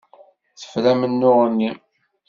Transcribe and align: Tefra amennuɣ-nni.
Tefra 0.59 0.89
amennuɣ-nni. 0.95 1.71